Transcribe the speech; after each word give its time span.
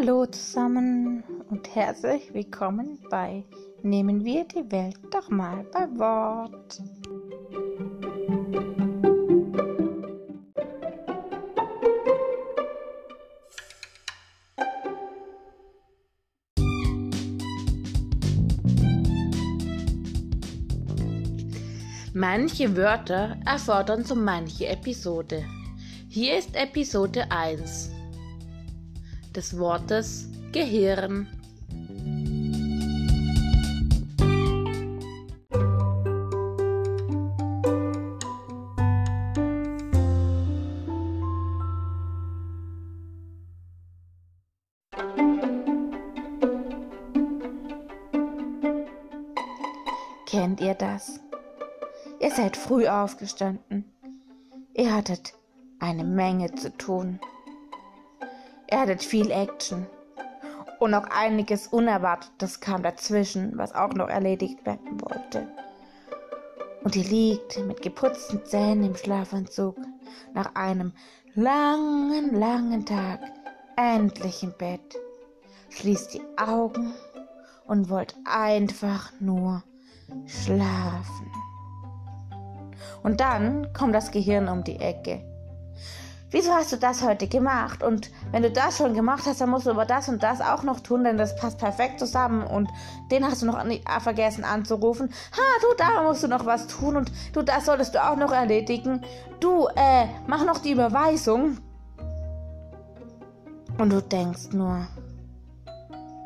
Hallo 0.00 0.26
zusammen 0.26 1.24
und 1.50 1.74
herzlich 1.74 2.32
willkommen 2.32 3.00
bei 3.10 3.42
Nehmen 3.82 4.24
wir 4.24 4.44
die 4.44 4.70
Welt 4.70 4.96
doch 5.10 5.28
mal 5.28 5.66
bei 5.72 5.88
Wort. 5.98 6.80
Manche 22.14 22.76
Wörter 22.76 23.36
erfordern 23.44 24.04
so 24.04 24.14
manche 24.14 24.68
Episode. 24.68 25.44
Hier 26.08 26.38
ist 26.38 26.54
Episode 26.54 27.28
1 27.32 27.97
des 29.38 29.56
Wortes 29.56 30.26
Gehirn. 30.50 31.28
Kennt 50.26 50.60
ihr 50.60 50.74
das? 50.74 51.20
Ihr 52.18 52.32
seid 52.32 52.56
früh 52.56 52.88
aufgestanden. 52.88 53.84
Ihr 54.74 54.92
hattet 54.92 55.34
eine 55.78 56.02
Menge 56.02 56.52
zu 56.56 56.76
tun. 56.76 57.20
Ihr 58.70 58.80
hattet 58.80 59.02
viel 59.02 59.30
Action. 59.30 59.86
Und 60.78 60.94
auch 60.94 61.06
einiges 61.10 61.66
Unerwartetes 61.68 62.60
kam 62.60 62.82
dazwischen, 62.82 63.56
was 63.56 63.74
auch 63.74 63.94
noch 63.94 64.08
erledigt 64.08 64.64
werden 64.64 65.00
wollte. 65.00 65.48
Und 66.84 66.94
ihr 66.94 67.04
liegt 67.04 67.58
mit 67.66 67.82
geputzten 67.82 68.44
Zähnen 68.44 68.84
im 68.84 68.94
Schlafanzug 68.96 69.76
nach 70.34 70.54
einem 70.54 70.92
langen, 71.34 72.38
langen 72.38 72.86
Tag 72.86 73.20
endlich 73.76 74.42
im 74.42 74.52
Bett, 74.56 74.96
schließt 75.70 76.14
die 76.14 76.22
Augen 76.36 76.92
und 77.66 77.90
wollt 77.90 78.14
einfach 78.24 79.12
nur 79.18 79.62
schlafen. 80.26 81.32
Und 83.02 83.20
dann 83.20 83.72
kommt 83.72 83.94
das 83.94 84.10
Gehirn 84.10 84.48
um 84.48 84.64
die 84.64 84.80
Ecke. 84.80 85.22
Wieso 86.30 86.52
hast 86.52 86.72
du 86.72 86.76
das 86.76 87.02
heute 87.02 87.26
gemacht? 87.26 87.82
Und 87.82 88.10
wenn 88.32 88.42
du 88.42 88.50
das 88.50 88.76
schon 88.76 88.92
gemacht 88.92 89.24
hast, 89.26 89.40
dann 89.40 89.48
musst 89.48 89.66
du 89.66 89.70
aber 89.70 89.86
das 89.86 90.08
und 90.10 90.22
das 90.22 90.42
auch 90.42 90.62
noch 90.62 90.80
tun, 90.80 91.04
denn 91.04 91.16
das 91.16 91.34
passt 91.36 91.58
perfekt 91.58 91.98
zusammen. 91.98 92.46
Und 92.46 92.68
den 93.10 93.24
hast 93.24 93.40
du 93.40 93.46
noch 93.46 93.58
vergessen 94.00 94.44
anzurufen. 94.44 95.10
Ha, 95.32 95.42
du, 95.62 95.68
da 95.78 96.02
musst 96.02 96.22
du 96.22 96.28
noch 96.28 96.44
was 96.44 96.66
tun 96.66 96.96
und 96.96 97.10
du, 97.32 97.40
das 97.42 97.64
solltest 97.64 97.94
du 97.94 98.04
auch 98.04 98.16
noch 98.16 98.30
erledigen. 98.32 99.02
Du, 99.40 99.68
äh, 99.74 100.06
mach 100.26 100.44
noch 100.44 100.58
die 100.58 100.72
Überweisung. 100.72 101.56
Und 103.78 103.90
du 103.90 104.02
denkst 104.02 104.52
nur, 104.52 104.86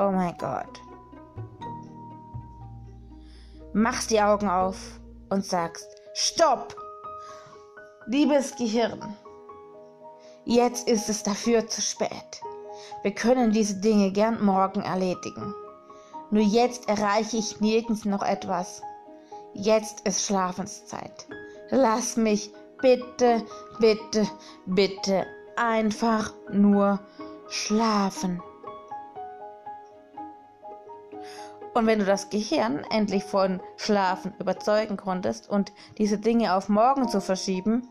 oh 0.00 0.10
mein 0.10 0.36
Gott. 0.38 0.80
Machst 3.72 4.10
die 4.10 4.20
Augen 4.20 4.48
auf 4.48 4.98
und 5.28 5.44
sagst, 5.44 5.86
Stopp! 6.14 6.74
Liebes 8.06 8.56
Gehirn, 8.56 8.98
jetzt 10.44 10.88
ist 10.88 11.08
es 11.08 11.22
dafür 11.22 11.66
zu 11.68 11.80
spät. 11.80 12.40
Wir 13.02 13.14
können 13.14 13.52
diese 13.52 13.76
Dinge 13.76 14.12
gern 14.12 14.44
morgen 14.44 14.80
erledigen. 14.80 15.54
Nur 16.30 16.42
jetzt 16.42 16.88
erreiche 16.88 17.36
ich 17.36 17.60
nirgends 17.60 18.04
noch 18.04 18.22
etwas. 18.22 18.82
Jetzt 19.54 20.00
ist 20.06 20.24
Schlafenszeit. 20.24 21.26
Lass 21.70 22.16
mich 22.16 22.52
bitte, 22.80 23.44
bitte, 23.78 24.26
bitte 24.66 25.26
einfach 25.56 26.32
nur 26.50 27.00
schlafen. 27.48 28.42
Und 31.74 31.86
wenn 31.86 32.00
du 32.00 32.04
das 32.04 32.28
Gehirn 32.28 32.84
endlich 32.90 33.24
von 33.24 33.60
Schlafen 33.76 34.34
überzeugen 34.38 34.96
konntest 34.96 35.48
und 35.48 35.72
diese 35.96 36.18
Dinge 36.18 36.54
auf 36.54 36.68
morgen 36.68 37.08
zu 37.08 37.20
verschieben, 37.20 37.88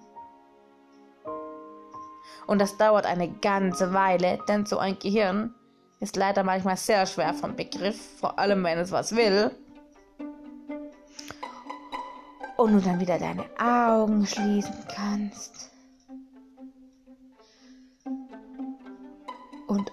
und 2.48 2.60
das 2.60 2.78
dauert 2.78 3.06
eine 3.06 3.30
ganze 3.30 3.94
Weile, 3.94 4.40
denn 4.48 4.66
so 4.66 4.78
ein 4.78 4.98
Gehirn 5.00 5.54
ist 6.00 6.16
leider 6.16 6.44
manchmal 6.44 6.78
sehr 6.78 7.06
schwer 7.06 7.34
vom 7.34 7.56
Begriff, 7.56 8.20
vor 8.20 8.40
allem 8.40 8.64
wenn 8.64 8.80
es 8.80 8.92
was 8.92 9.16
will. 9.16 9.52
Und 12.58 12.74
du 12.74 12.80
dann 12.82 13.00
wieder 13.00 13.18
deine 13.18 13.46
Augen 13.60 14.26
schließen 14.26 14.76
kannst. 14.94 15.72
Und 19.68 19.92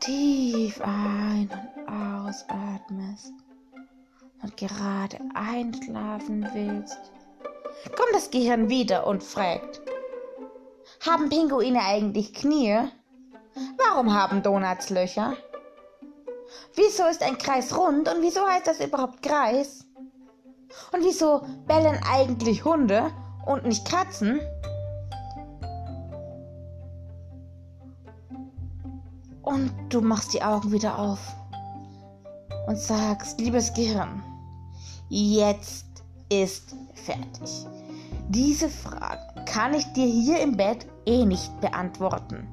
tief 0.00 0.80
ein- 0.80 1.50
und 1.50 1.88
ausatmest 2.28 3.32
und 4.42 4.56
gerade 4.56 5.18
einschlafen 5.34 6.48
willst, 6.52 6.98
kommt 7.96 8.14
das 8.14 8.30
Gehirn 8.30 8.68
wieder 8.68 9.06
und 9.06 9.22
fragt, 9.22 9.80
haben 11.08 11.30
Pinguine 11.30 11.80
eigentlich 11.80 12.34
Knie? 12.34 12.78
Warum 13.78 14.12
haben 14.12 14.42
Donuts 14.42 14.90
Löcher? 14.90 15.34
Wieso 16.74 17.06
ist 17.06 17.22
ein 17.22 17.38
Kreis 17.38 17.76
rund 17.76 18.08
und 18.08 18.22
wieso 18.22 18.46
heißt 18.46 18.66
das 18.66 18.80
überhaupt 18.80 19.22
Kreis? 19.22 19.86
Und 20.92 21.02
wieso 21.02 21.42
bellen 21.66 21.98
eigentlich 22.10 22.64
Hunde 22.64 23.10
und 23.46 23.64
nicht 23.64 23.88
Katzen? 23.88 24.40
Und 29.42 29.72
du 29.88 30.02
machst 30.02 30.34
die 30.34 30.42
Augen 30.42 30.72
wieder 30.72 30.98
auf 30.98 31.20
und 32.66 32.78
sagst, 32.78 33.40
liebes 33.40 33.72
Gehirn, 33.72 34.22
jetzt 35.08 35.86
ist 36.28 36.76
fertig. 36.94 37.66
Diese 38.28 38.68
Fragen 38.68 39.37
kann 39.48 39.74
ich 39.74 39.84
dir 39.92 40.06
hier 40.06 40.40
im 40.40 40.56
Bett 40.56 40.86
eh 41.06 41.24
nicht 41.24 41.60
beantworten. 41.60 42.46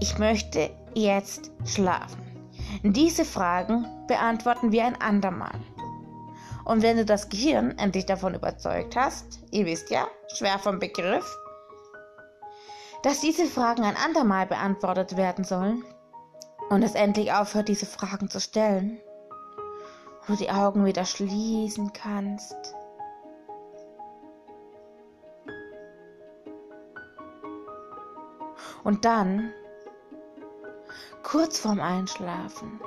Ich 0.00 0.18
möchte 0.18 0.70
jetzt 0.94 1.50
schlafen. 1.64 2.22
Diese 2.82 3.24
Fragen 3.24 3.86
beantworten 4.06 4.72
wir 4.72 4.84
ein 4.84 5.00
andermal. 5.00 5.58
Und 6.64 6.82
wenn 6.82 6.96
du 6.96 7.04
das 7.04 7.28
Gehirn 7.28 7.76
endlich 7.78 8.06
davon 8.06 8.34
überzeugt 8.34 8.96
hast, 8.96 9.40
ihr 9.50 9.66
wisst 9.66 9.90
ja, 9.90 10.06
schwer 10.34 10.58
vom 10.58 10.78
Begriff, 10.78 11.24
dass 13.02 13.20
diese 13.20 13.46
Fragen 13.46 13.84
ein 13.84 13.96
andermal 13.96 14.46
beantwortet 14.46 15.16
werden 15.16 15.44
sollen 15.44 15.84
und 16.70 16.82
es 16.82 16.94
endlich 16.94 17.32
aufhört, 17.32 17.68
diese 17.68 17.86
Fragen 17.86 18.30
zu 18.30 18.40
stellen, 18.40 18.98
und 20.28 20.40
du 20.40 20.44
die 20.44 20.50
Augen 20.50 20.84
wieder 20.84 21.04
schließen 21.04 21.92
kannst. 21.92 22.56
Und 28.86 29.04
dann, 29.04 29.52
kurz 31.24 31.58
vorm 31.58 31.80
Einschlafen, 31.80 32.80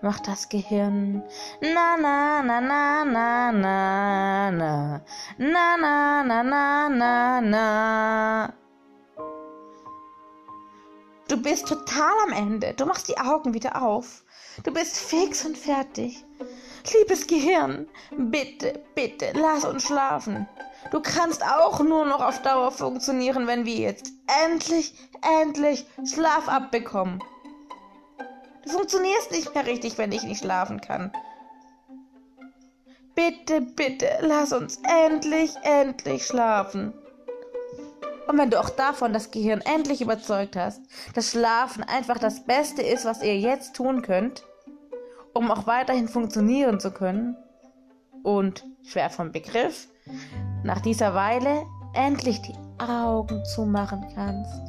macht 0.00 0.28
das 0.28 0.48
Gehirn 0.48 1.24
na 1.60 1.96
na 1.96 2.40
na 2.40 2.60
na 2.60 3.04
na 3.04 3.50
na 3.50 4.50
na 4.52 5.00
na 5.38 5.76
na 5.76 6.22
na 6.22 6.42
na 6.44 6.88
na 6.88 7.40
na 7.40 8.52
Du 11.26 11.36
bist 11.36 11.66
total 11.66 12.14
am 12.28 12.32
Ende. 12.32 12.72
Du 12.74 12.86
machst 12.86 13.08
die 13.08 13.18
Augen 13.18 13.52
wieder 13.52 13.82
auf. 13.82 14.24
Du 14.62 14.72
bist 14.72 14.96
fix 14.96 15.44
und 15.44 15.58
fertig. 15.58 16.24
Liebes 16.94 17.26
Gehirn, 17.26 17.88
bitte, 18.16 18.84
bitte, 18.94 19.32
lass 19.34 19.64
uns 19.64 19.82
schlafen. 19.82 20.48
Du 20.90 21.00
kannst 21.00 21.44
auch 21.44 21.80
nur 21.80 22.04
noch 22.06 22.20
auf 22.20 22.42
Dauer 22.42 22.70
funktionieren, 22.72 23.46
wenn 23.46 23.64
wir 23.64 23.76
jetzt 23.76 24.12
endlich, 24.44 24.94
endlich 25.40 25.86
Schlaf 26.04 26.48
abbekommen. 26.48 27.22
Du 28.64 28.70
funktionierst 28.70 29.30
nicht 29.30 29.54
mehr 29.54 29.66
richtig, 29.66 29.98
wenn 29.98 30.12
ich 30.12 30.22
nicht 30.22 30.40
schlafen 30.40 30.80
kann. 30.80 31.12
Bitte, 33.14 33.60
bitte, 33.60 34.08
lass 34.20 34.52
uns 34.52 34.80
endlich, 35.04 35.54
endlich 35.62 36.24
schlafen. 36.24 36.94
Und 38.26 38.38
wenn 38.38 38.50
du 38.50 38.60
auch 38.60 38.70
davon 38.70 39.12
das 39.12 39.30
Gehirn 39.30 39.60
endlich 39.60 40.00
überzeugt 40.00 40.56
hast, 40.56 40.80
dass 41.14 41.32
Schlafen 41.32 41.82
einfach 41.82 42.18
das 42.18 42.44
Beste 42.44 42.80
ist, 42.80 43.04
was 43.04 43.22
ihr 43.22 43.38
jetzt 43.38 43.74
tun 43.74 44.02
könnt, 44.02 44.44
um 45.32 45.50
auch 45.50 45.66
weiterhin 45.66 46.08
funktionieren 46.08 46.80
zu 46.80 46.92
können, 46.92 47.36
und 48.22 48.64
schwer 48.84 49.10
vom 49.10 49.32
Begriff, 49.32 49.88
nach 50.62 50.80
dieser 50.80 51.14
Weile 51.14 51.62
endlich 51.94 52.40
die 52.42 52.54
Augen 52.78 53.44
zumachen 53.44 54.06
kannst, 54.14 54.60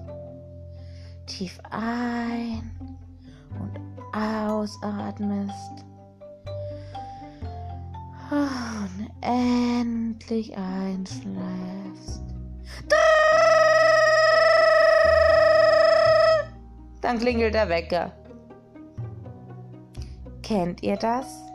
tief 1.25 1.59
ein 1.69 2.71
und 3.59 3.80
ausatmest 4.13 5.86
und 8.31 9.09
endlich 9.21 10.56
einschläfst. 10.57 12.21
Dann 17.01 17.19
klingelt 17.19 17.53
der 17.53 17.68
Wecker. 17.68 18.12
Kennt 20.44 20.83
ihr 20.83 20.98
das? 20.98 21.50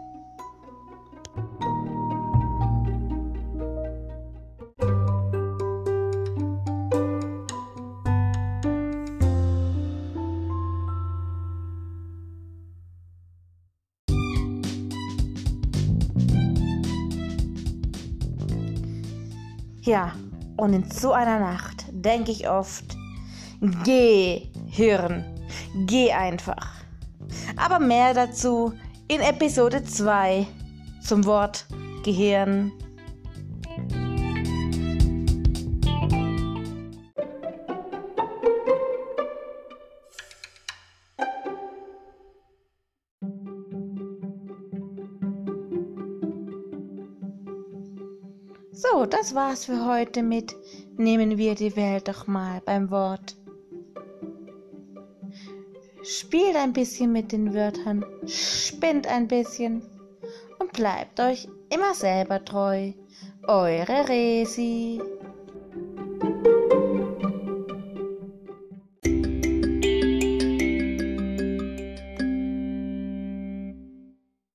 Ja, 19.86 20.12
und 20.56 20.72
in 20.72 20.90
so 20.90 21.12
einer 21.12 21.38
Nacht 21.38 21.84
denke 21.92 22.32
ich 22.32 22.48
oft, 22.48 22.96
geh, 23.84 24.48
Hirn, 24.66 25.24
geh 25.86 26.10
einfach. 26.10 26.82
Aber 27.56 27.78
mehr 27.78 28.12
dazu 28.12 28.72
in 29.06 29.20
Episode 29.20 29.84
2 29.84 30.44
zum 31.00 31.24
Wort 31.24 31.66
Gehirn. 32.02 32.72
So, 48.78 49.06
das 49.06 49.34
war's 49.34 49.64
für 49.64 49.86
heute 49.86 50.22
mit 50.22 50.54
Nehmen 50.98 51.38
wir 51.38 51.54
die 51.54 51.76
Welt 51.76 52.08
doch 52.08 52.26
mal 52.26 52.60
beim 52.62 52.90
Wort. 52.90 53.34
Spielt 56.02 56.56
ein 56.56 56.74
bisschen 56.74 57.10
mit 57.10 57.32
den 57.32 57.54
Wörtern, 57.54 58.04
spinnt 58.26 59.06
ein 59.06 59.28
bisschen 59.28 59.80
und 60.58 60.74
bleibt 60.74 61.18
euch 61.20 61.48
immer 61.72 61.94
selber 61.94 62.44
treu. 62.44 62.92
Eure 63.46 64.10
Resi. 64.10 65.00